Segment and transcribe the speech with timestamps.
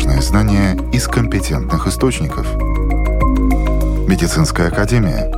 [0.00, 2.46] важные знания из компетентных источников.
[4.08, 5.30] Медицинская академия.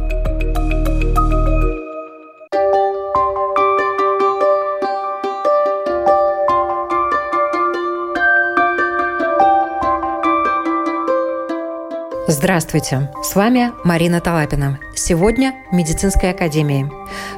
[12.29, 13.11] Здравствуйте!
[13.25, 14.79] С вами Марина Талапина.
[14.95, 16.89] Сегодня Медицинская академия.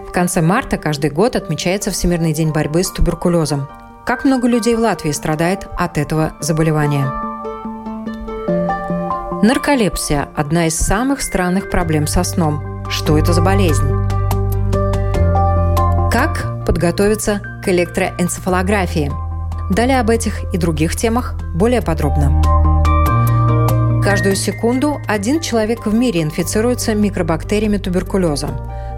[0.06, 3.66] В конце марта каждый год отмечается Всемирный день борьбы с туберкулезом.
[4.04, 7.06] Как много людей в Латвии страдает от этого заболевания?
[9.42, 12.84] Нарколепсия– одна из самых странных проблем со сном.
[12.90, 13.88] Что это за болезнь?
[16.12, 19.10] Как подготовиться к электроэнцефалографии?
[19.70, 22.42] Далее об этих и других темах более подробно.
[24.04, 28.48] Каждую секунду один человек в мире инфицируется микробактериями туберкулеза.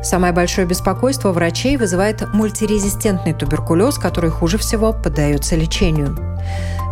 [0.06, 6.16] Самое большое беспокойство врачей вызывает мультирезистентный туберкулез, который хуже всего поддается лечению.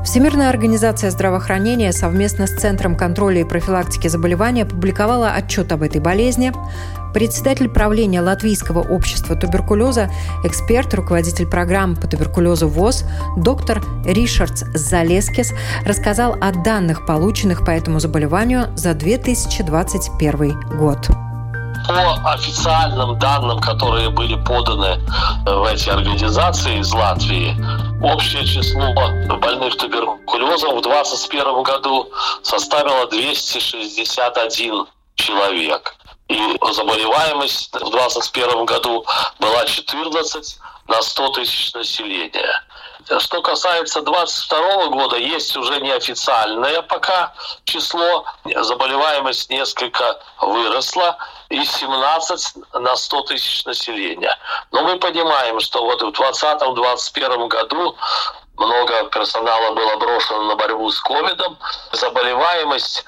[0.05, 6.53] Всемирная организация здравоохранения совместно с Центром контроля и профилактики заболеваний опубликовала отчет об этой болезни.
[7.15, 10.11] Председатель правления Латвийского общества туберкулеза,
[10.43, 13.05] эксперт, руководитель программ по туберкулезу ВОЗ,
[13.37, 15.53] доктор Ришардс Залескис
[15.87, 21.09] рассказал о данных, полученных по этому заболеванию за 2021 год
[21.87, 25.01] по официальным данным, которые были поданы
[25.45, 27.57] в эти организации из Латвии,
[28.03, 28.93] общее число
[29.39, 32.11] больных туберкулезом в 2021 году
[32.43, 35.95] составило 261 человек.
[36.29, 36.39] И
[36.73, 39.05] заболеваемость в 2021 году
[39.39, 42.63] была 14 на 100 тысяч населения.
[43.19, 48.25] Что касается 22 года, есть уже неофициальное пока число.
[48.45, 51.19] Заболеваемость несколько выросла
[51.55, 54.37] и 17 на 100 тысяч населения.
[54.73, 57.97] Но мы понимаем, что вот в 2020-2021 году
[58.57, 61.57] много персонала было брошено на борьбу с ковидом.
[61.93, 63.05] Заболеваемость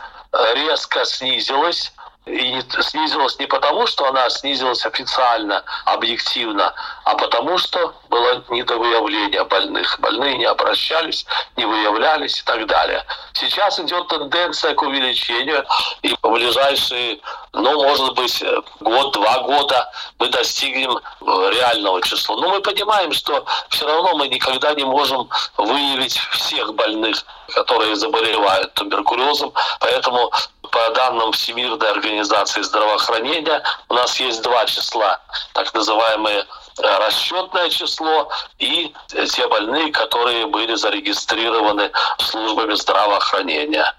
[0.54, 1.92] резко снизилась
[2.26, 9.98] и снизилась не потому, что она снизилась официально, объективно, а потому, что было недовыявление больных.
[10.00, 11.24] Больные не обращались,
[11.56, 13.04] не выявлялись и так далее.
[13.32, 15.64] Сейчас идет тенденция к увеличению,
[16.02, 17.20] и в ближайшие,
[17.52, 18.44] ну, может быть,
[18.80, 19.88] год-два года
[20.18, 22.36] мы достигнем реального числа.
[22.36, 28.74] Но мы понимаем, что все равно мы никогда не можем выявить всех больных, которые заболевают
[28.74, 30.32] туберкулезом, поэтому
[30.70, 35.20] по данным Всемирной организации здравоохранения, у нас есть два числа,
[35.52, 38.28] так называемые э, расчетное число
[38.58, 43.92] и те больные, которые были зарегистрированы службами здравоохранения.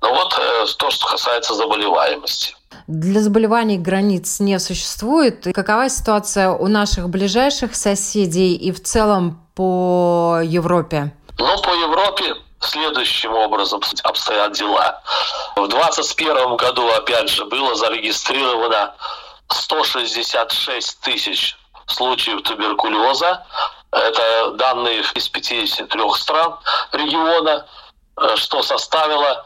[0.00, 2.56] Ну вот э, то, что касается заболеваемости.
[2.86, 5.46] Для заболеваний границ не существует.
[5.54, 11.12] Какова ситуация у наших ближайших соседей и в целом по Европе?
[11.38, 15.02] Ну, по Европе следующим образом обстоят дела.
[15.56, 18.94] В 2021 году, опять же, было зарегистрировано
[19.48, 21.56] 166 тысяч
[21.86, 23.44] случаев туберкулеза.
[23.90, 26.56] Это данные из 53 стран
[26.92, 27.66] региона,
[28.20, 29.44] э, что составило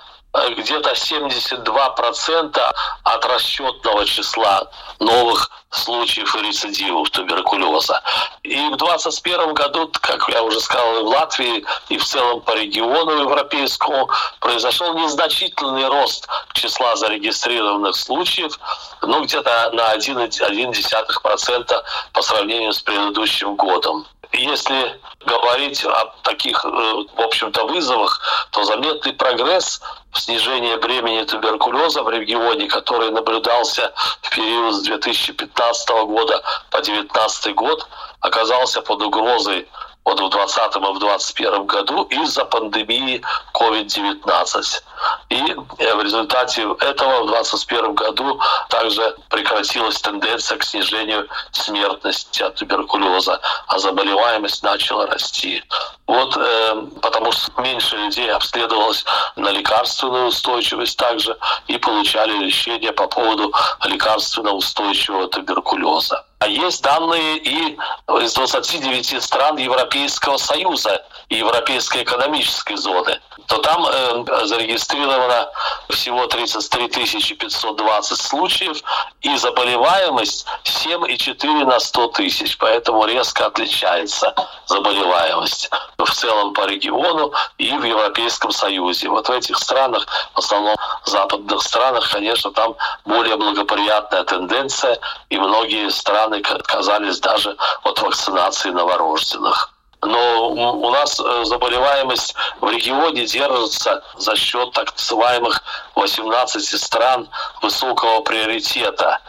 [0.57, 2.75] где-то 72%
[3.05, 4.69] от расчетного числа
[4.99, 8.03] новых случаев рецидивов туберкулеза.
[8.43, 12.53] И в 2021 году, как я уже сказал, и в Латвии, и в целом по
[12.53, 14.09] региону европейскому
[14.41, 18.59] произошел незначительный рост числа зарегистрированных случаев,
[19.03, 24.07] ну где-то на 1,1% по сравнению с предыдущим годом.
[24.37, 29.81] Если говорить о таких, э, в общем-то, вызовах, то заметный прогресс
[30.11, 33.93] в снижении бремени туберкулеза в регионе, который наблюдался
[34.23, 37.87] в период с 2015 года по 2019 год,
[38.21, 39.69] оказался под угрозой
[40.05, 43.23] вот в 2020 и в 2021 году из-за пандемии
[43.55, 44.83] COVID-19.
[45.31, 52.57] И э, в результате этого в 2021 году также прекратилась тенденция к снижению смертности от
[52.57, 55.63] туберкулеза, а заболеваемость начала расти.
[56.07, 59.05] Вот э, потому что меньше людей обследовалось
[59.37, 61.37] на лекарственную устойчивость также
[61.67, 63.53] и получали лечение по поводу
[63.85, 66.25] лекарственно устойчивого туберкулеза.
[66.45, 67.79] А есть данные и
[68.21, 73.19] из 29 стран Европейского Союза и Европейской экономической зоны.
[73.47, 75.49] То там э, зарегистрировано
[75.89, 78.77] всего 33 520 случаев
[79.23, 82.59] и заболеваемость 7,4 на 100 тысяч.
[82.59, 84.35] Поэтому резко отличается
[84.67, 89.09] заболеваемость в целом по региону и в Европейском Союзе.
[89.09, 90.77] Вот в этих странах, в основном
[91.07, 92.77] западных странах, конечно, там
[93.07, 94.99] более благоприятная тенденция,
[95.31, 99.71] и многие страны отказались даже от вакцинации новорожденных.
[100.03, 105.63] но у нас э, заболеваемость в регионе держится за счет так называемых
[105.95, 107.29] 18 стран
[107.63, 109.21] высокого приоритета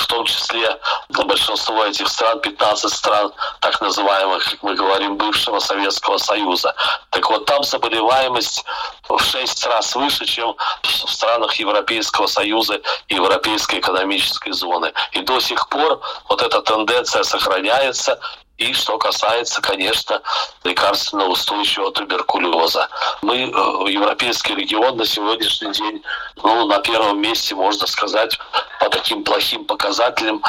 [0.00, 0.78] в том числе
[1.10, 6.74] большинство этих стран, 15 стран, так называемых, как мы говорим, бывшего Советского Союза.
[7.10, 8.64] Так вот, там заболеваемость
[9.08, 14.92] в 6 раз выше, чем в странах Европейского Союза и Европейской экономической зоны.
[15.12, 18.18] И до сих пор вот эта тенденция сохраняется,
[18.60, 20.20] и что касается, конечно,
[20.64, 22.88] лекарственно устойчивого туберкулеза.
[23.22, 23.46] Мы, э,
[23.90, 26.02] европейский регион на сегодняшний день,
[26.42, 28.38] ну, на первом месте, можно сказать,
[28.78, 30.42] по таким плохим показателям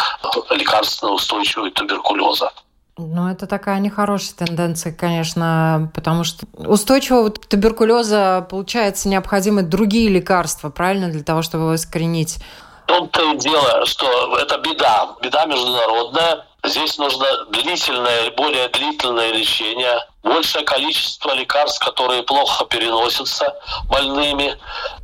[0.50, 2.52] лекарственно устойчивого туберкулеза.
[2.98, 11.10] Ну, это такая нехорошая тенденция, конечно, потому что устойчивого туберкулеза, получается, необходимы другие лекарства, правильно,
[11.10, 12.40] для того, чтобы его искоренить?
[12.84, 20.06] В том-то и дело, что это беда, беда международная, Здесь нужно длительное, более длительное лечение,
[20.22, 23.56] большее количество лекарств, которые плохо переносятся
[23.90, 24.58] больными.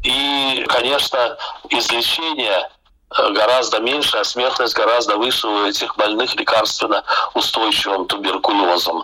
[0.03, 1.35] И, конечно,
[1.69, 2.69] излечение
[3.17, 9.03] э, гораздо меньше, а смертность гораздо выше у этих больных лекарственно устойчивым туберкулезом.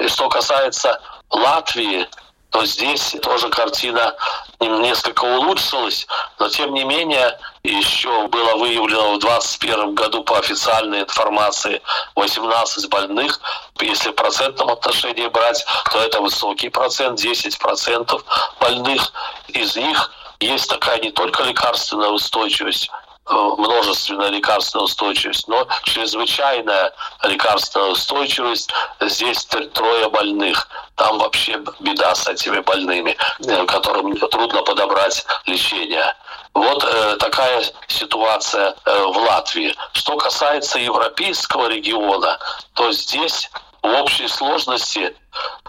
[0.00, 1.00] И что касается
[1.30, 2.08] Латвии,
[2.50, 4.16] то здесь тоже картина
[4.58, 6.06] несколько улучшилась,
[6.40, 11.82] но тем не менее еще было выявлено в 2021 году по официальной информации
[12.16, 13.40] 18 больных.
[13.80, 18.22] Если в процентном отношении брать, то это высокий процент, 10%
[18.60, 19.12] больных.
[19.48, 20.10] Из них
[20.40, 22.90] есть такая не только лекарственная устойчивость,
[23.30, 26.92] Э, множественная лекарственная устойчивость, но чрезвычайная
[27.22, 28.72] лекарственная устойчивость.
[29.00, 30.66] Здесь трое больных.
[30.96, 33.16] Там вообще беда с этими больными,
[33.46, 36.12] э, которым трудно подобрать лечение.
[36.54, 39.74] Вот э, такая ситуация э, в Латвии.
[39.92, 42.38] Что касается европейского региона,
[42.74, 43.50] то здесь
[43.82, 45.14] в общей сложности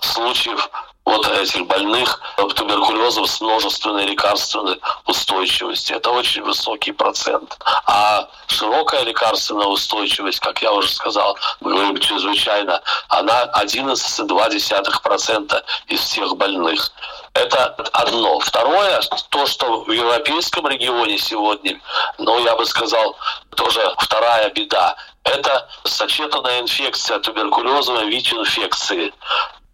[0.00, 0.70] случаев
[1.06, 2.20] вот этих больных
[2.56, 5.96] туберкулезом с множественной лекарственной устойчивостью.
[5.96, 7.56] Это очень высокий процент.
[7.86, 16.36] А широкая лекарственная устойчивость, как я уже сказал, мы говорим чрезвычайно, она 11,2% из всех
[16.36, 16.90] больных.
[17.34, 18.40] Это одно.
[18.40, 21.80] Второе, то, что в европейском регионе сегодня,
[22.18, 23.16] ну, я бы сказал,
[23.54, 24.96] тоже вторая беда,
[25.26, 29.12] это сочетанная инфекция туберкулезом ВИЧ-инфекции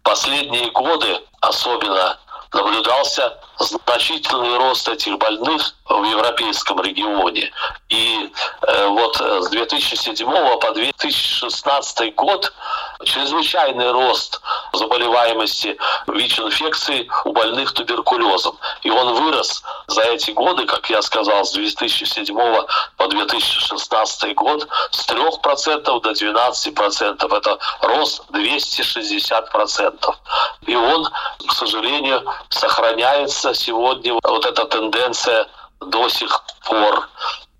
[0.03, 2.17] последние годы особенно
[2.53, 7.51] наблюдался значительный рост этих больных в европейском регионе.
[7.89, 10.27] И э, вот с 2007
[10.59, 12.53] по 2016 год
[13.03, 14.41] чрезвычайный рост
[14.73, 15.77] заболеваемости
[16.07, 18.57] ВИЧ-инфекции у больных туберкулезом.
[18.83, 22.35] И он вырос за эти годы, как я сказал, с 2007
[22.97, 27.37] по 2016 год с 3% до 12%.
[27.37, 30.15] Это рост 260%.
[30.67, 31.09] И он,
[31.47, 34.13] к сожалению, сохраняется сегодня.
[34.23, 35.47] Вот эта тенденция
[35.79, 37.09] до сих пор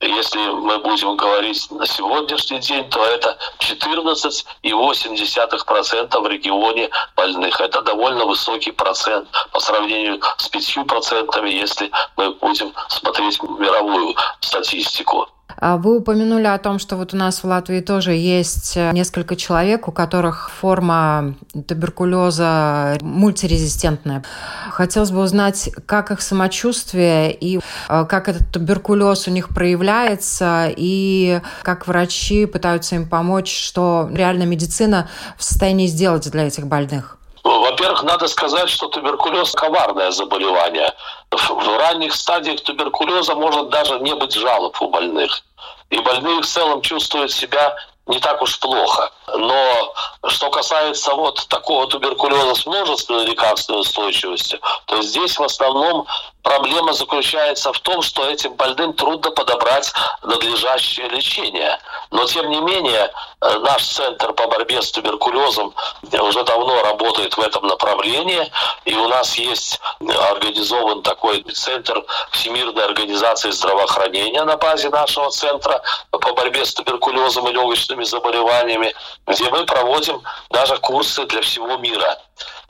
[0.05, 7.61] если мы будем говорить на сегодняшний день, то это 14,8% в регионе больных.
[7.61, 15.29] Это довольно высокий процент по сравнению с 5%, если мы будем смотреть мировую статистику.
[15.57, 19.35] А вы упомянули о том, что вот у нас в Латвии тоже есть э, несколько
[19.35, 21.35] человек, у которых форма
[21.67, 24.23] туберкулеза мультирезистентная.
[24.71, 31.41] Хотелось бы узнать, как их самочувствие и э, как этот туберкулез у них проявляется, и
[31.63, 37.17] как врачи пытаются им помочь, что реально медицина в состоянии сделать для этих больных.
[37.43, 40.93] Во-первых, надо сказать, что туберкулез– коварное заболевание.
[41.31, 45.43] В ранних стадиях туберкулеза может даже не быть жалоб у больных
[45.93, 47.75] и больные в целом чувствуют себя
[48.07, 49.11] не так уж плохо.
[49.27, 49.93] Но
[50.27, 56.05] что касается вот такого туберкулеза с множественной лекарственной устойчивостью, то здесь в основном
[56.43, 61.79] проблема заключается в том, что этим больным трудно подобрать надлежащее лечение.
[62.11, 65.73] Но тем не менее, э, наш центр по борьбе с туберкулезом
[66.11, 68.51] уже давно работает в этом направлении,
[68.85, 69.79] и у нас есть
[70.31, 75.81] организован такой центр Всемирной организации здравоохранения на базе нашего центра
[76.11, 78.93] по борьбе с туберкулезом и легочными заболеваниями,
[79.25, 82.17] где мы проводим даже курсы для всего мира.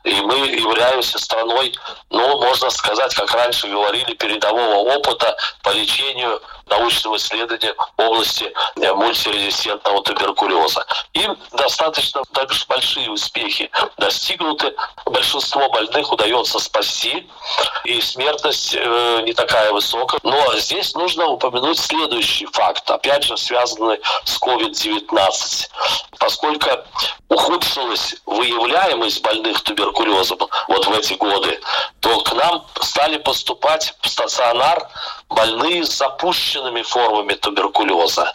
[0.04, 1.74] И мы являемся страной,
[2.10, 8.94] ну, можно сказать, как раньше говорили, передового опыта по лечению научным исследованиям в области э,
[8.94, 10.86] мультирезистентного туберкулеза.
[11.14, 14.74] И достаточно также большие успехи достигнуты.
[15.06, 17.30] Большинство больных удается спасти,
[17.84, 20.20] и смертность э, не такая высокая.
[20.24, 25.70] Но здесь нужно упомянуть следующий факт, опять же связанный с COVID-19.
[26.20, 26.70] Поскольку
[27.30, 31.60] ухудшилась выявляемость больных туберкулезом вот в эти годы,
[32.00, 34.88] то к нам стали поступать в стационар
[35.34, 38.34] больные с запущенными формами туберкулеза.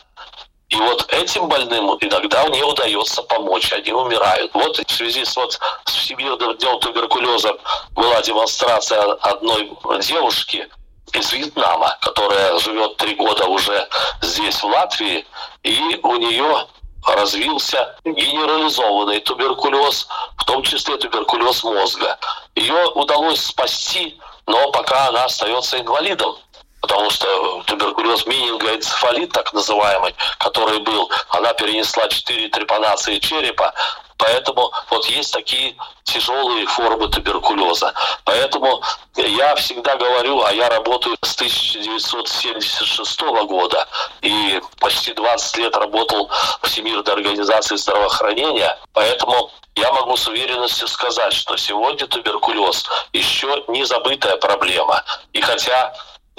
[0.69, 4.53] И вот этим больным иногда не удается помочь, они умирают.
[4.53, 7.55] Вот в связи с, вот, с Всемирным днем туберкулеза
[7.93, 10.69] была демонстрация одной девушки
[11.15, 13.89] из Вьетнама, которая живет три года уже
[14.21, 15.27] здесь, в Латвии,
[15.63, 16.67] и у нее
[17.07, 22.19] развился генерализованный туберкулез, в том числе туберкулез мозга.
[22.55, 26.37] Ее удалось спасти, но пока она остается инвалидом
[26.81, 33.75] потому что туберкулез менингоэнцефалит, так называемый, который был, она перенесла 4 трепанации черепа,
[34.19, 37.95] Поэтому вот есть такие тяжелые формы туберкулеза.
[38.25, 38.83] Поэтому
[39.15, 43.87] я всегда говорю, а я работаю с 1976 года
[44.21, 46.29] и почти 20 лет работал
[46.61, 48.77] в Всемирной организации здравоохранения.
[48.93, 55.05] Поэтому я могу с уверенностью сказать, что сегодня туберкулез еще не забытая проблема.
[55.33, 55.95] И хотя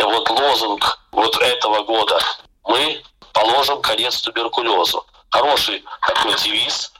[0.05, 2.19] вот лозунг вот этого года
[2.65, 3.01] «Мы
[3.33, 5.05] положим конец туберкулезу».
[5.29, 6.91] Хороший такой девиз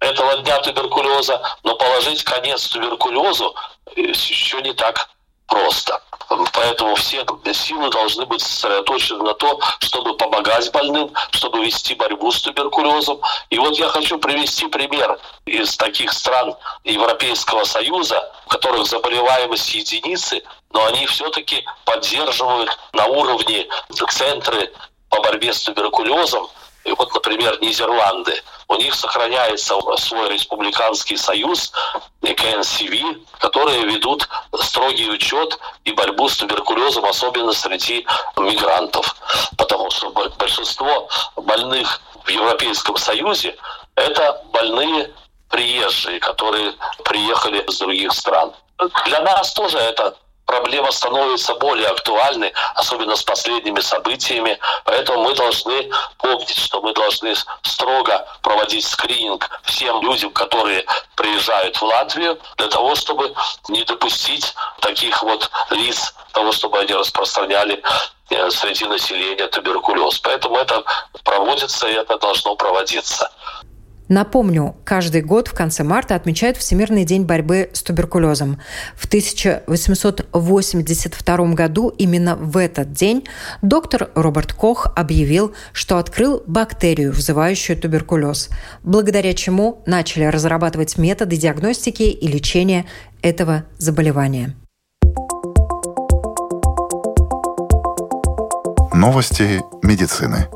[0.00, 3.54] этого дня туберкулеза, но положить конец туберкулезу
[3.96, 5.08] еще не так
[5.46, 6.00] просто.
[6.52, 7.24] Поэтому все
[7.54, 13.18] силы должны быть сосредоточены на то, чтобы помогать больным, чтобы вести борьбу с туберкулезом.
[13.48, 20.42] И вот я хочу привести пример из таких стран Европейского Союза, в которых заболеваемость единицы,
[20.72, 23.66] но они все-таки поддерживают на уровне
[24.10, 24.72] центры
[25.08, 26.48] по борьбе с туберкулезом
[26.88, 28.32] и вот, например, Нидерланды,
[28.68, 31.70] у них сохраняется свой республиканский союз,
[32.22, 32.94] КНСВ,
[33.40, 38.06] которые ведут строгий учет и борьбу с туберкулезом, особенно среди
[38.38, 39.16] мигрантов.
[39.58, 43.54] Потому что большинство больных в Европейском Союзе–
[43.94, 45.12] это больные
[45.50, 48.54] приезжие, которые приехали из других стран.
[49.06, 50.16] Для нас тоже это
[50.48, 54.58] проблема становится более актуальной, особенно с последними событиями.
[54.84, 60.86] Поэтому мы должны помнить, что мы должны строго проводить скрининг всем людям, которые
[61.16, 63.34] приезжают в Латвию, для того, чтобы
[63.68, 67.82] не допустить таких вот лиц, того, чтобы они распространяли
[68.30, 70.18] э, среди населения туберкулез.
[70.20, 70.82] Поэтому это
[71.24, 73.30] проводится и это должно проводиться.
[74.08, 78.60] Напомню, каждый год в конце марта отмечают Всемирный день борьбы с туберкулезом.
[78.96, 83.26] В 1882 году именно в этот день
[83.60, 88.48] доктор Роберт Кох объявил, что открыл бактерию, вызывающую туберкулез,
[88.82, 92.86] благодаря чему начали разрабатывать методы диагностики и лечения
[93.22, 94.56] этого заболевания.
[98.94, 100.46] Новости медицины.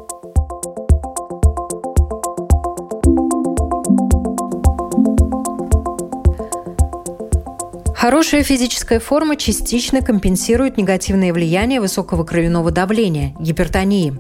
[8.03, 14.19] Хорошая физическая форма частично компенсирует негативное влияние высокого кровяного давления– гипертонии.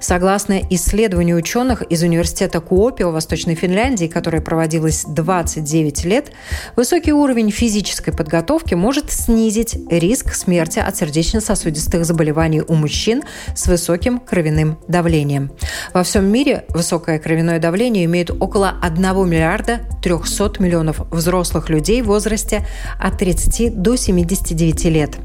[0.00, 6.32] Согласно исследованию ученых из университета Куопио Восточной Финляндии, которое проводилось 29 лет,
[6.76, 13.22] высокий уровень физической подготовки может снизить риск смерти от сердечно-сосудистых заболеваний у мужчин
[13.54, 15.50] с высоким кровяным давлением.
[15.92, 22.06] Во всем мире высокое кровяное давление имеет около 1 миллиарда 300 миллионов взрослых людей в
[22.06, 22.66] возрасте
[22.98, 25.16] от 30 до 79 лет.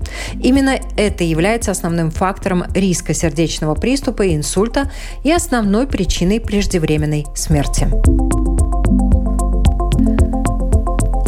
[0.41, 4.91] Именно это является основным фактором риска сердечного приступа и инсульта
[5.23, 8.42] и основной причиной преждевременной смерти.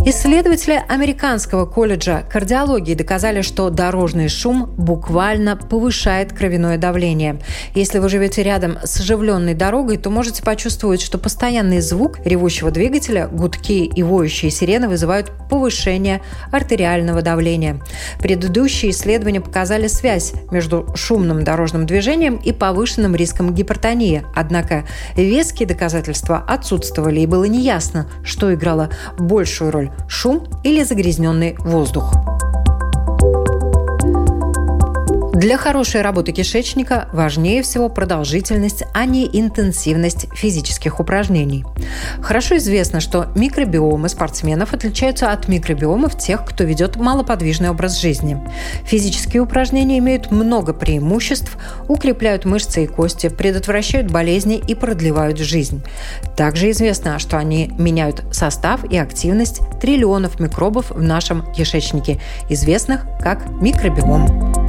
[0.08, 7.42] Исследователи Американского колледжа кардиологии доказали, что дорожный шум буквально повышает кровяное давление.
[7.74, 13.28] Если вы живете рядом с оживленной дорогой, то можете почувствовать, что постоянный звук ревущего двигателя,
[13.28, 16.22] гудки и воющие сирены вызывают повышение
[16.52, 17.82] артериального давления.
[18.20, 24.24] Предыдущие исследования показали связь между шумным дорожным движением и повышенным риском гипертонии.
[24.36, 24.86] Однако
[25.16, 32.14] веские доказательства отсутствовали и было неясно, что играло большую роль шум или загрязненный воздух.
[35.46, 41.64] Для хорошей работы кишечника важнее всего продолжительность, а не интенсивность физических упражнений.
[42.20, 48.42] Хорошо известно, что микробиомы спортсменов отличаются от микробиомов тех, кто ведет малоподвижный образ жизни.
[48.86, 51.56] Физические упражнения имеют много преимуществ,
[51.88, 55.84] укрепляют мышцы и кости, предотвращают болезни и продлевают жизнь.
[56.36, 63.48] Также известно, что они меняют состав и активность триллионов микробов в нашем кишечнике, известных как
[63.62, 64.65] микробиом.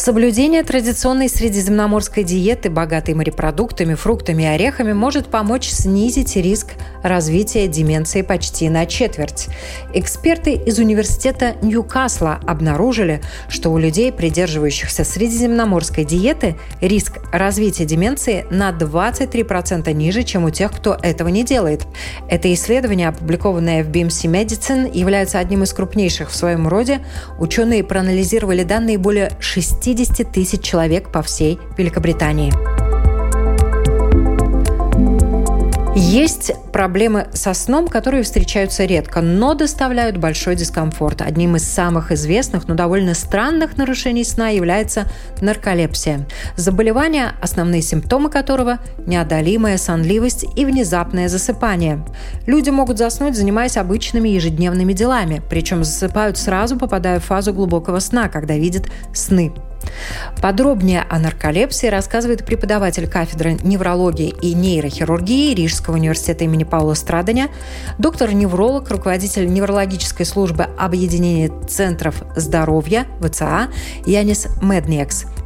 [0.00, 6.68] Соблюдение традиционной средиземноморской диеты, богатой морепродуктами, фруктами и орехами, может помочь снизить риск
[7.02, 9.48] развития деменции почти на четверть.
[9.92, 18.70] Эксперты из университета Ньюкасла обнаружили, что у людей, придерживающихся средиземноморской диеты, риск развития деменции на
[18.70, 21.86] 23% ниже, чем у тех, кто этого не делает.
[22.26, 27.04] Это исследование, опубликованное в BMC Medicine, является одним из крупнейших в своем роде.
[27.38, 32.52] Ученые проанализировали данные более 6 50 тысяч человек по всей Великобритании.
[35.96, 41.22] Есть проблемы со сном, которые встречаются редко, но доставляют большой дискомфорт.
[41.22, 46.28] Одним из самых известных, но довольно странных нарушений сна является нарколепсия.
[46.54, 52.04] Заболевание, основные симптомы которого– неодолимая сонливость и внезапное засыпание.
[52.46, 58.28] Люди могут заснуть, занимаясь обычными ежедневными делами, причем засыпают сразу, попадая в фазу глубокого сна,
[58.28, 59.52] когда видят сны.
[60.40, 67.48] Подробнее о нарколепсии рассказывает преподаватель кафедры неврологии и нейрохирургии Рижского университета имени Паула Страдания,
[67.98, 73.68] доктор-невролог, руководитель неврологической службы Объединения центров здоровья ВЦА
[74.06, 75.26] Янис Медниекс–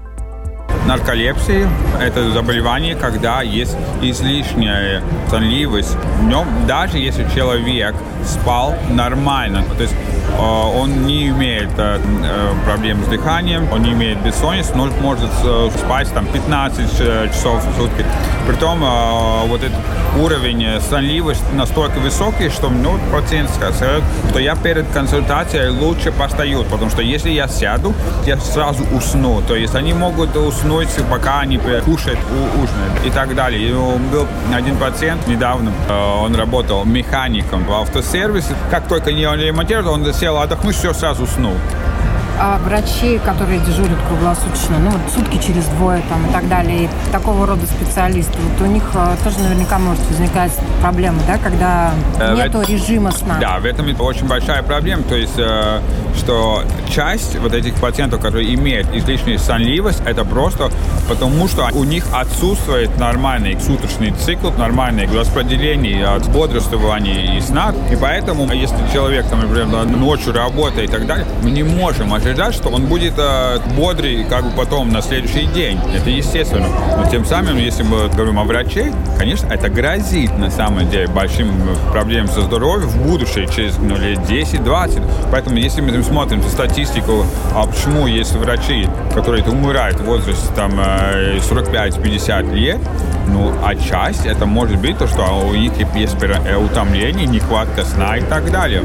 [0.86, 1.68] нарколепсии.
[2.00, 9.64] Это заболевание, когда есть излишняя сонливость в нем, даже если человек спал нормально.
[9.76, 14.74] То есть э, он не имеет э, э, проблем с дыханием, он не имеет бессонницы,
[14.74, 15.30] но может
[15.78, 16.90] спать там 15
[17.32, 18.04] часов в сутки.
[18.46, 18.80] Притом
[19.48, 19.78] вот этот
[20.20, 26.90] уровень сонливости настолько высокий, что ну, пациент сказал, что я перед консультацией лучше постою, потому
[26.90, 27.94] что если я сяду,
[28.26, 29.40] я сразу усну.
[29.48, 30.73] То есть они могут уснуть,
[31.10, 32.18] пока они кушают,
[32.56, 33.68] ужинают и так далее.
[33.68, 35.72] И был один пациент недавно,
[36.20, 38.54] он работал механиком в автосервисе.
[38.70, 41.54] Как только не он ремонтировал, он сел отдохнуть, все, сразу уснул
[42.38, 46.88] а врачи, которые дежурят круглосуточно, ну вот сутки через двое там и так далее, и
[47.12, 52.34] такого рода специалисты, вот у них э, тоже наверняка может возникать проблема, да, когда э,
[52.34, 53.38] нету это, режима сна.
[53.40, 55.80] Да, в этом очень большая проблема, то есть, э,
[56.16, 60.70] что часть вот этих пациентов, которые имеют излишнюю сонливость, это просто
[61.08, 67.96] потому, что у них отсутствует нормальный суточный цикл, нормальное распределение от бодрствования и сна, и
[67.96, 72.70] поэтому, если человек, там, например, ночью работает и так далее, мы не можем ожидать, что
[72.70, 75.78] он будет э, бодрый как бы потом на следующий день.
[75.94, 76.68] Это естественно.
[76.96, 81.50] Но тем самым, если мы говорим о враче, конечно, это грозит на самом деле большим
[81.92, 85.02] проблемам со здоровьем в будущем, через ну, лет 10-20.
[85.30, 92.52] Поэтому, если мы смотрим статистику, а почему есть врачи, которые умирают в возрасте там 45-50
[92.52, 92.78] э, лет,
[93.28, 98.16] ну, а часть это может быть то, что у них есть э, утомление, нехватка сна
[98.16, 98.82] и так далее.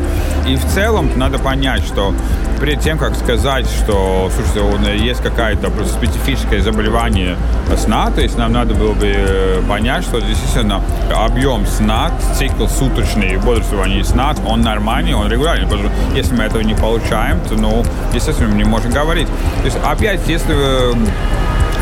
[0.48, 2.14] И в целом надо понять, что
[2.60, 7.38] перед тем, как сказать, что, слушайте, есть какое-то специфическое заболевание
[7.78, 10.82] сна, то есть нам надо было бы э, понять, что действительно
[11.16, 15.66] объем сна, цикл суточный бодрствования сна, он нормальный, он регулярный.
[15.66, 17.84] Потому что если мы этого не получаем, то, ну,
[18.16, 19.28] естественно, мы не можем говорить.
[19.60, 20.96] То есть, опять, если вы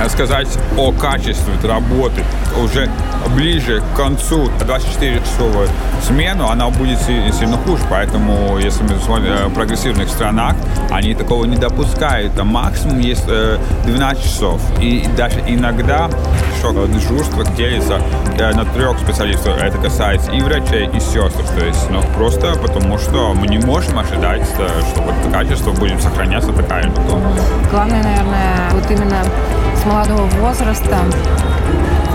[0.10, 2.24] сказать о качестве работы
[2.64, 2.90] уже
[3.36, 5.68] ближе к концу 24-часовой
[6.02, 7.84] смену, она будет сильно хуже.
[7.90, 10.56] Поэтому, если мы смотрим в прогрессивных странах,
[10.92, 12.34] они такого не допускают.
[12.36, 14.62] Там максимум есть 12 часов.
[14.80, 16.10] И даже иногда
[16.60, 18.02] что дежурство делится
[18.38, 19.58] э, на трех специалистов.
[19.62, 21.32] Это касается и врачей, и сестер.
[21.32, 26.02] То есть, ну, просто потому что мы не можем ожидать, э, что вот качество будет
[26.02, 26.92] сохраняться такая.
[27.72, 29.24] Главное, наверное, вот именно
[29.88, 31.00] молодого возраста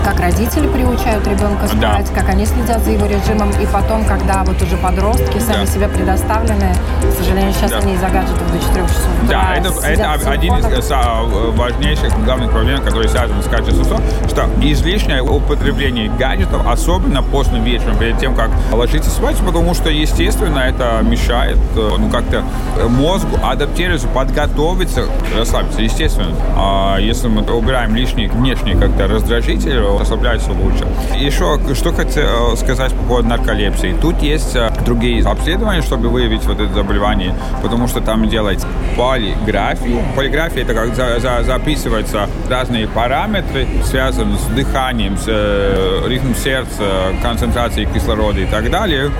[0.03, 2.21] как родители приучают ребенка спать, да.
[2.21, 5.71] как они следят за его режимом, и потом, когда вот уже подростки сами да.
[5.71, 7.77] себе предоставлены, к сожалению, сейчас да.
[7.79, 12.51] они из-за гаджетов до 4 часов утра Да, это, это один из э, важнейших главных
[12.51, 18.35] проблем, которые связаны с качеством сна, что излишнее употребление гаджетов, особенно поздно вечером, перед тем,
[18.35, 22.43] как ложиться спать, потому что, естественно, это мешает э, ну, как-то
[22.89, 25.05] мозгу адаптироваться, подготовиться,
[25.37, 26.35] расслабиться, естественно.
[26.55, 30.85] А если мы убираем лишние внешние как-то раздражители, расслабляется лучше.
[31.15, 33.95] Еще, что хотел сказать по поводу нарколепсии.
[34.01, 40.03] Тут есть другие обследования, чтобы выявить вот это заболевание, потому что там делается полиграфия.
[40.15, 47.13] Полиграфия это как за, за, записываются разные параметры, связанные с дыханием, с э, ритмом сердца,
[47.21, 49.11] концентрацией кислорода и так далее.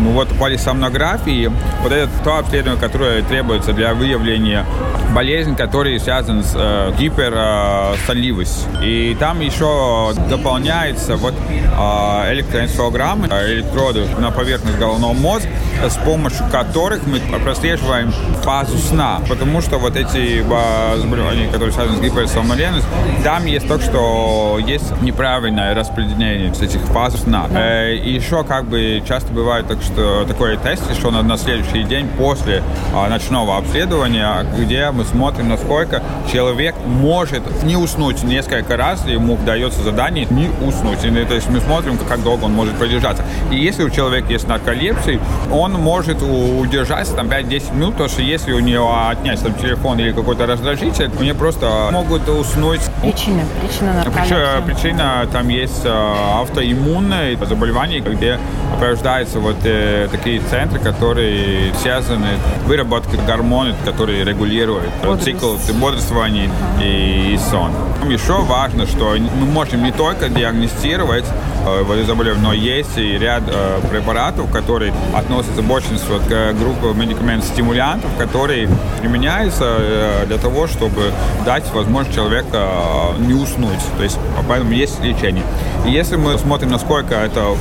[0.00, 4.64] Ну вот полисомнографии, вот это то обследование, которое требуется для выявления
[5.14, 8.68] болезней, которые связаны с э, гиперсонливостью.
[8.82, 15.50] И там еще дополняется вот э, электроэнцефалограммы, электроды на поверхность головного мозга,
[15.88, 18.12] с помощью которых мы прослеживаем
[18.42, 19.20] фазу сна.
[19.28, 20.42] Потому что вот эти
[20.98, 22.90] заболевания, которые связаны с гиперсомноленностью,
[23.24, 27.46] там есть то, что есть неправильное распределение этих фаз сна.
[27.50, 31.84] Э, и еще как бы часто бывает так, что такой тест еще на, на следующий
[31.84, 32.62] день после
[32.94, 39.82] а, ночного обследования, где мы смотрим, насколько человек может не уснуть несколько раз, ему дается
[39.82, 41.04] задание не уснуть.
[41.04, 43.24] И, то есть мы смотрим, как долго он может продержаться.
[43.50, 48.52] И если у человека есть нарколепсия, он может удержаться там 5-10 минут, потому что если
[48.52, 52.80] у него отнять там телефон или какой-то раздражитель, у него просто могут уснуть.
[53.02, 54.04] Причина, причина.
[54.04, 58.38] Причина, причина там есть а, автоиммунное заболевание, где
[58.78, 62.28] порождаются вот э, такие центры, которые связаны
[62.64, 65.24] с выработкой гормонов, которые регулируют Бодрость.
[65.24, 66.48] цикл бодрствования
[66.80, 67.72] и, и сон.
[68.08, 71.24] Еще важно, что мы можем не только диагностировать
[71.66, 76.92] э, вот заболевание, но есть и ряд э, препаратов, которые относятся больше вот, к группе
[76.94, 78.68] медикаментов-стимулянтов, которые
[79.00, 81.12] применяются э, для того, чтобы
[81.44, 83.80] дать возможность человеку э, не уснуть.
[83.96, 84.18] То есть
[84.48, 85.44] поэтому есть лечение.
[85.86, 87.54] И если мы смотрим, насколько это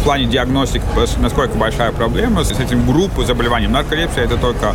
[0.00, 0.82] в плане диагностики,
[1.18, 3.66] насколько большая проблема с этим группой заболеваний.
[3.66, 4.74] Нарколепсия это только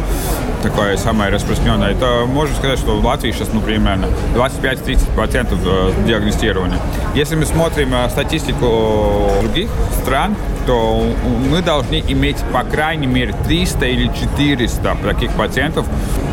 [0.66, 1.92] такое самое распространенное.
[1.92, 6.80] Это можно сказать, что в Латвии сейчас, ну, примерно 25-30% э, диагностирования.
[7.14, 9.70] Если мы смотрим э, статистику других
[10.02, 11.04] стран, то
[11.50, 15.86] мы должны иметь по крайней мере 300 или 400 таких пациентов,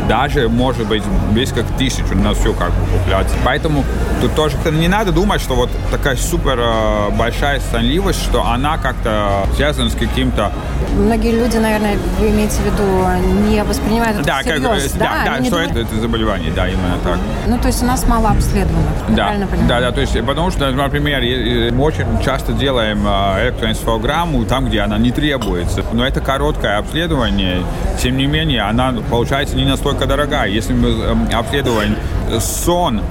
[0.07, 3.39] даже, может быть, близко к тысячу на всю как бы, популяцию.
[3.45, 3.83] Поэтому
[4.21, 9.45] тут тоже не надо думать, что вот такая супер э, большая сонливость, что она как-то
[9.55, 10.51] связана с каким-то...
[10.95, 15.11] Многие люди, наверное, вы имеете в виду, не воспринимают это да, всерьез, как, да?
[15.25, 15.71] Да, да, что думают...
[15.71, 17.17] это, это заболевание, да, именно так.
[17.47, 19.69] Ну, то есть у нас мало обследованных, да, правильно понимаю?
[19.69, 21.21] Да, да, то есть потому что, например,
[21.73, 25.83] мы очень часто делаем э, электроэнцефалограмму, программу там, где она не требуется.
[25.93, 27.63] Но это короткое обследование,
[28.01, 30.49] тем не менее, она получается не настолько дорогая.
[30.49, 31.95] Если мы эм, обследуем
[32.39, 33.01] сон,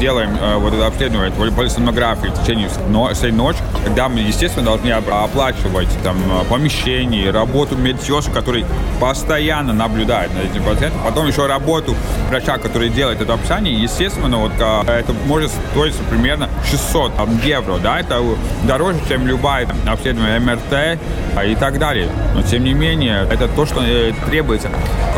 [0.00, 2.68] делаем э, вот это обследование, полисомнографии в течение
[3.14, 6.16] всей ночи, когда мы, естественно, должны оплачивать там,
[6.48, 8.64] помещение, работу медсестр, который
[9.00, 11.94] постоянно наблюдает над этим пациентом, потом еще работу
[12.28, 17.12] врача, который делает это описание, естественно, вот, это может стоить примерно 600
[17.44, 18.22] евро, да, это
[18.64, 22.08] дороже, чем любая там, обследование МРТ а, и так далее.
[22.34, 24.68] Но, тем не менее, это то, что э, требуется.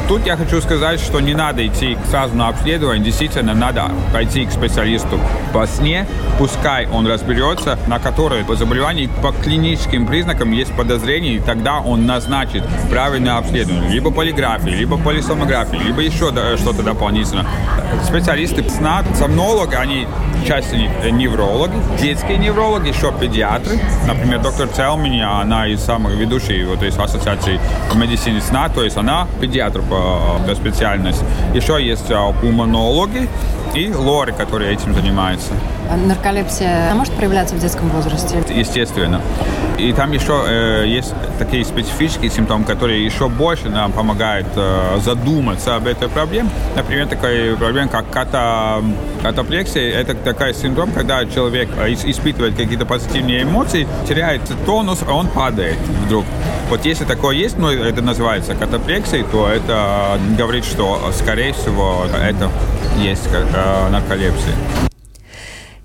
[0.08, 4.52] Тут я хочу сказать, что не надо идти сразу на обследование, действительно, надо пойти к
[4.52, 5.18] специалисту
[5.52, 6.06] по сне,
[6.38, 12.06] пускай он разберется, на которое по заболеванию по клиническим признакам есть подозрение, и тогда он
[12.06, 17.46] назначит правильное обследование, либо полиграфии, либо полисомнографии, либо еще что-то дополнительно.
[18.04, 20.06] Специалисты сна, сомнологи, они
[20.46, 23.78] часть неврологи, детские неврологи, еще педиатры.
[24.06, 27.60] Например, доктор Целмини, она из самых ведущих вот, из ассоциации
[27.94, 31.24] медицины сна, то есть она педиатр по, по специальности.
[31.54, 33.28] Еще есть а, пульмонологи
[33.74, 35.52] и лоры, которые этим занимаются.
[35.90, 38.42] А нарколепсия может проявляться в детском возрасте?
[38.48, 39.20] Естественно.
[39.78, 45.76] И там еще э, есть такие специфические симптомы, которые еще больше нам помогают э, задуматься
[45.76, 46.48] об этой проблеме.
[46.76, 48.82] Например, такая проблема, как ката,
[49.22, 49.90] катаплексия.
[49.90, 55.76] Это такой синдром, когда человек э, испытывает какие-то позитивные эмоции, теряет тонус, а он падает
[56.06, 56.24] вдруг.
[56.70, 62.48] Вот если такое есть, ну, это называется катаплексией, то это говорит, что, скорее всего, это
[62.96, 64.54] есть э, нарколепсия.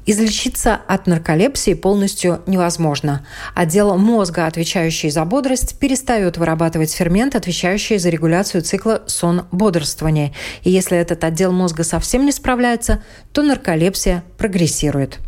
[0.05, 3.27] Излечиться от нарколепсии полностью невозможно.
[3.53, 10.33] Отдел мозга, отвечающий за бодрость, перестает вырабатывать фермент, отвечающий за регуляцию цикла сон-бодрствования.
[10.63, 15.19] И если этот отдел мозга совсем не справляется, то нарколепсия прогрессирует.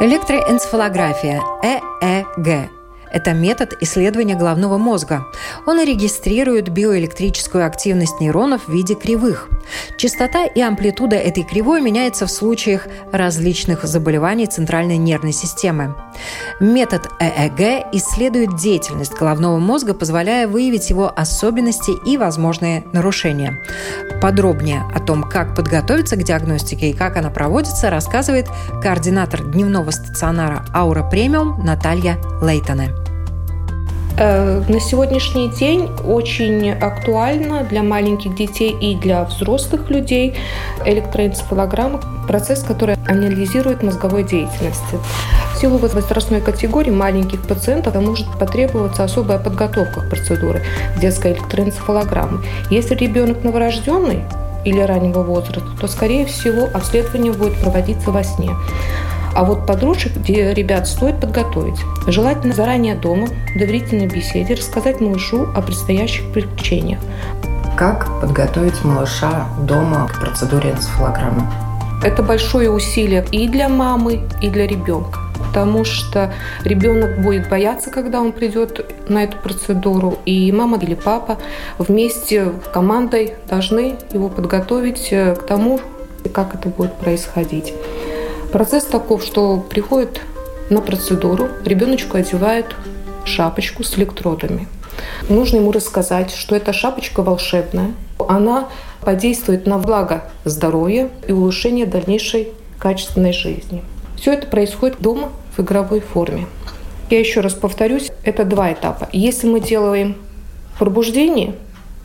[0.00, 2.81] Электроэнцефалография ЭЭГ
[3.12, 5.26] это метод исследования головного мозга.
[5.66, 9.48] Он регистрирует биоэлектрическую активность нейронов в виде кривых–
[9.96, 15.94] Частота и амплитуда этой кривой меняется в случаях различных заболеваний центральной нервной системы.
[16.60, 23.62] Метод ЭЭГ исследует деятельность головного мозга, позволяя выявить его особенности и возможные нарушения.
[24.20, 28.46] Подробнее о том, как подготовиться к диагностике и как она проводится, рассказывает
[28.82, 33.01] координатор дневного стационара «Аура Премиум» Наталья Лейтоне.
[34.18, 40.34] Э, на сегодняшний день очень актуально для маленьких детей и для взрослых людей
[40.84, 44.98] электроэнцефалограмма– процесс, который анализирует мозговой деятельности.
[45.54, 50.62] В силу возрастной категории маленьких пациентов может потребоваться особая подготовка к процедуре
[51.00, 52.44] детской электроэнцефалограммы.
[52.70, 54.24] Если ребенок новорожденный,
[54.64, 58.50] или раннего возраста, то, скорее всего, обследование будет проводиться во сне.
[59.34, 61.80] А вот подружек, где ребят стоит подготовить.
[62.06, 67.00] Желательно заранее дома, в доверительной беседе, рассказать малышу о предстоящих приключениях.
[67.76, 71.42] Как подготовить малыша дома к процедуре энцефалограммы?
[72.04, 75.18] Это большое усилие и для мамы, и для ребенка
[75.52, 76.32] потому что
[76.64, 81.36] ребенок будет бояться, когда он придет на эту процедуру, и мама или папа
[81.76, 85.78] вместе командой должны его подготовить к тому,
[86.32, 87.74] как это будет происходить.
[88.52, 90.20] Процесс таков, что приходит
[90.68, 92.76] на процедуру, ребеночку одевают
[93.24, 94.68] шапочку с электродами.
[95.30, 97.92] Нужно ему рассказать, что эта шапочка волшебная.
[98.28, 98.68] Она
[99.00, 103.82] подействует на благо здоровья и улучшение дальнейшей качественной жизни.
[104.16, 106.46] Все это происходит дома в игровой форме.
[107.08, 109.08] Я еще раз повторюсь, это два этапа.
[109.12, 110.14] Если мы делаем
[110.78, 111.54] пробуждение,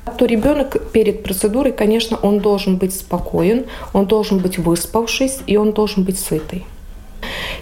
[0.07, 5.73] то ребенок перед процедурой, конечно, он должен быть спокоен, он должен быть выспавшись и он
[5.73, 6.65] должен быть сытый.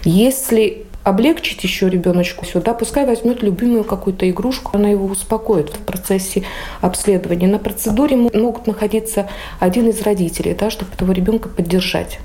[0.04, 6.42] Если облегчить еще ребеночку сюда, пускай возьмет любимую какую-то игрушку, она его успокоит в процессе
[6.80, 7.46] обследования.
[7.46, 9.28] На процедуре могут находиться
[9.60, 12.18] один из родителей, да, чтобы этого ребенка поддержать.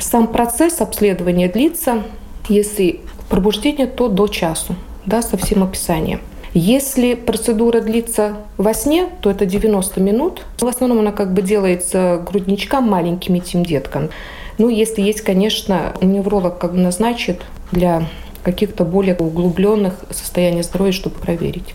[0.00, 2.02] Сам процесс обследования длится,
[2.48, 4.74] если пробуждение, то до часу,
[5.06, 6.20] да, со всем описанием.
[6.54, 10.42] Если процедура длится во сне, то это 90 минут.
[10.58, 14.10] В основном она как бы делается грудничкам маленьким этим деткам.
[14.58, 18.08] Ну, если есть, конечно, невролог как бы назначит для
[18.44, 21.74] каких-то более углубленных состояний здоровья, чтобы проверить.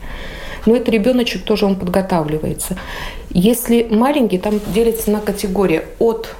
[0.65, 2.77] Но это ребеночек тоже он подготавливается.
[3.31, 6.33] Если маленький, там делится на категории от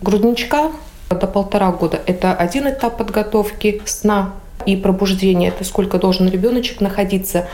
[0.00, 0.70] грудничка
[1.10, 2.00] до полтора года.
[2.06, 4.32] Это один этап подготовки сна
[4.66, 5.48] и пробуждения.
[5.48, 7.48] Это сколько должен ребеночек находиться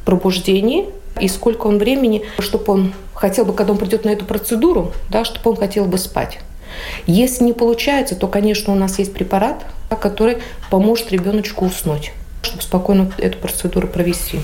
[0.00, 0.86] в пробуждении
[1.20, 5.24] и сколько он времени, чтобы он хотел бы, когда он придет на эту процедуру, да,
[5.24, 6.38] чтобы он хотел бы спать.
[7.06, 9.64] Если не получается, то, конечно, у нас есть препарат,
[10.00, 10.38] который
[10.70, 14.40] поможет ребеночку уснуть, чтобы спокойно эту процедуру провести.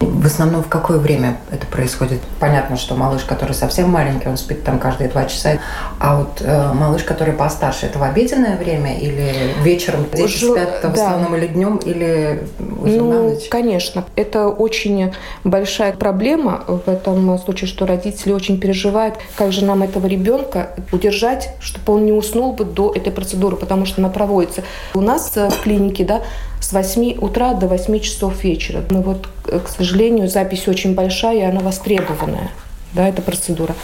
[0.00, 2.20] В основном в какое время это происходит?
[2.40, 5.58] Понятно, что малыш, который совсем маленький, он спит там каждые два часа.
[6.00, 10.06] А вот э, малыш, который постарше, это в обеденное время или вечером?
[10.12, 10.50] Дети Ж...
[10.50, 10.90] спят да.
[10.90, 12.44] в основном или днем, или
[12.80, 13.48] уже ну, на ночь?
[13.48, 14.04] конечно.
[14.16, 15.12] Это очень
[15.44, 21.50] большая проблема в этом случае, что родители очень переживают, как же нам этого ребенка удержать,
[21.60, 24.62] чтобы он не уснул бы до этой процедуры, потому что она проводится.
[24.94, 26.22] У нас э, в клинике, да,
[26.64, 28.82] с 8 утра до 8 часов вечера.
[28.88, 32.50] Но вот, э, к сожалению, запись очень большая, и она востребованная,
[32.94, 33.74] да, эта процедура.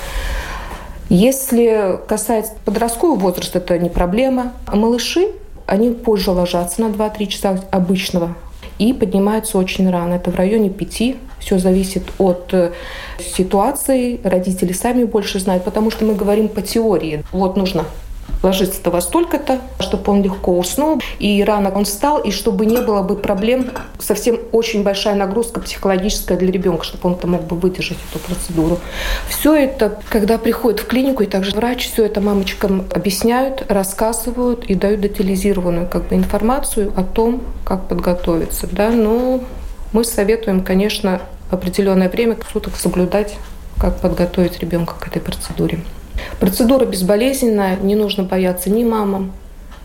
[1.10, 4.52] Если касается подросткового возраста, это не проблема.
[4.72, 5.28] Малыши,
[5.66, 8.34] они позже ложатся на 2-3 часа обычного
[8.78, 10.14] и поднимаются очень рано.
[10.14, 11.16] Это в районе 5.
[11.38, 12.72] Все зависит от э,
[13.18, 14.20] ситуации.
[14.24, 17.24] Родители сами больше знают, потому что мы говорим по теории.
[17.30, 17.84] Вот нужно
[18.42, 23.02] ложиться-то во столько-то, чтобы он легко уснул, и рано он встал, и чтобы не было
[23.02, 27.98] бы проблем, совсем очень большая нагрузка психологическая для ребенка, чтобы он там мог бы выдержать
[28.10, 28.78] эту процедуру.
[29.28, 34.74] Все это, когда приходит в клинику, и также врач все это мамочкам объясняют, рассказывают и
[34.74, 38.68] дают детализированную как бы, информацию о том, как подготовиться.
[38.70, 38.90] Да?
[38.90, 39.40] Но
[39.92, 43.36] мы советуем, конечно, определенное время суток соблюдать,
[43.78, 45.80] как подготовить ребенка к этой процедуре.
[46.40, 49.33] Процедура безболезненная, не нужно бояться ни мамам,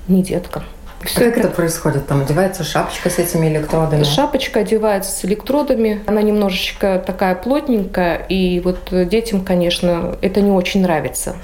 [0.08, 0.63] ни деткам.
[1.04, 2.08] Все как это происходит?
[2.08, 4.04] Там одевается шапочка с этими электродами?
[4.04, 6.02] Шапочка одевается с электродами.
[6.08, 8.26] Она немножечко такая плотненькая.
[8.30, 11.36] И вот детям, конечно, это не очень нравится.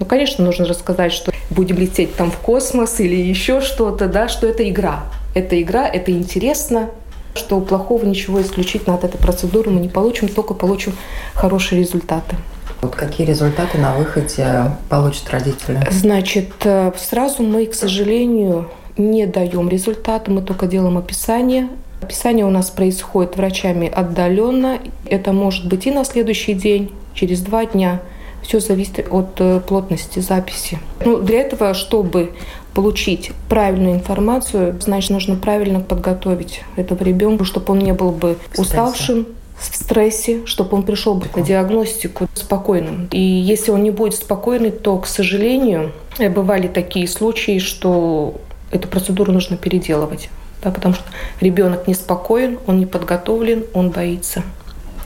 [0.00, 4.46] Ну, конечно, нужно рассказать, что будем лететь там в космос или еще что-то, да, что
[4.46, 5.04] это игра.
[5.34, 6.90] Это игра, это интересно,
[7.34, 10.94] что плохого ничего исключительно от этой процедуры мы не получим, только получим
[11.34, 12.36] хорошие результаты.
[12.80, 15.80] Вот какие результаты на выходе получат родители?
[15.90, 21.68] Значит, э, сразу мы, к сожалению, не даем результаты, мы только делаем описание.
[22.00, 24.78] Описание у нас происходит врачами отдаленно.
[25.06, 28.00] Это может быть и на следующий день, через два дня.
[28.42, 30.78] Все зависит от э, плотности записи.
[31.04, 32.32] Ну, для этого, чтобы
[32.72, 39.26] получить правильную информацию, значит, нужно правильно подготовить этого ребенка, чтобы он не был бы уставшим,
[39.58, 43.08] в стрессе, чтобы он пришел бы на диагностику спокойным.
[43.10, 48.40] И если он не будет спокойный, то, к сожалению, бывали такие случаи, что
[48.70, 50.30] эту процедуру нужно переделывать.
[50.62, 51.04] Да, потому что
[51.40, 54.42] ребенок неспокоен, он не подготовлен, он боится.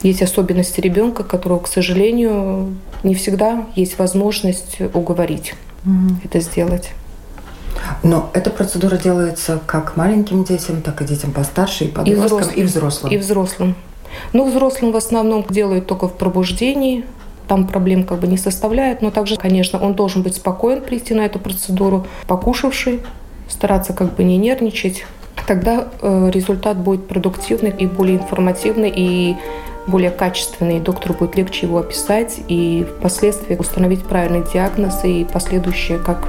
[0.03, 6.91] Есть особенности ребенка, которого, к сожалению, не всегда есть возможность уговорить mm это сделать.
[8.03, 12.63] Но эта процедура делается как маленьким детям, так и детям постарше, и подросткам, и взрослым.
[12.63, 13.13] И взрослым.
[13.13, 13.77] И взрослым.
[14.33, 17.05] Ну, взрослым в основном делают только в пробуждении,
[17.49, 21.23] там проблем как бы не составляет, но также, конечно, он должен быть спокоен прийти на
[21.23, 23.01] эту процедуру, покушавший,
[23.49, 25.05] стараться как бы не нервничать.
[25.47, 29.37] Тогда э, результат будет продуктивный и более информативный, и
[29.87, 36.29] более качественный, доктору будет легче его описать и впоследствии установить правильный диагноз и последующее, как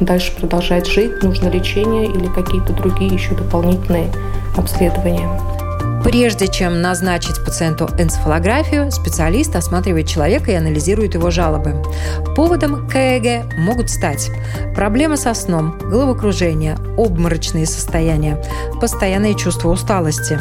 [0.00, 4.10] дальше продолжать жить, нужно лечение или какие-то другие еще дополнительные
[4.56, 5.28] обследования.
[6.04, 11.82] Прежде чем назначить пациенту энцефалографию, специалист осматривает человека и анализирует его жалобы.
[12.36, 14.30] Поводом КЭГ могут стать
[14.74, 18.40] проблемы со сном, головокружение, обморочные состояния,
[18.80, 20.38] постоянные чувства усталости,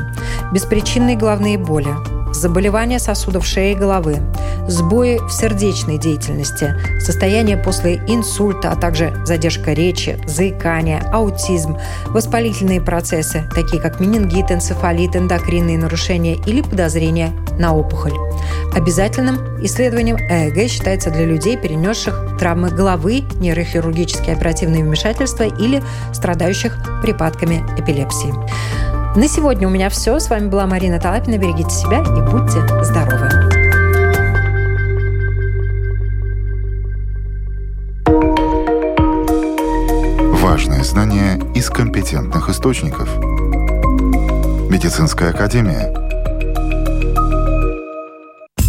[0.51, 1.95] беспричинные головные боли,
[2.33, 4.19] заболевания сосудов шеи и головы,
[4.67, 13.49] сбои в сердечной деятельности, состояние после инсульта, а также задержка речи, заикание, аутизм, воспалительные процессы,
[13.53, 15.15] такие как менингит, энцефалит,
[15.53, 18.13] эндокринные нарушения или подозрения на опухоль.
[18.73, 27.63] Обязательным исследованием ЭЭГ считается для людей, перенесших травмы головы, нейрохирургические оперативные вмешательства или страдающих припадками
[27.77, 28.33] эпилепсии.
[29.15, 30.19] На сегодня у меня все.
[30.19, 31.37] С вами была Марина Талапина.
[31.37, 33.29] Берегите себя и будьте здоровы.
[40.41, 43.32] Важные знания из компетентных источников.
[44.73, 45.93] Медицинская академия–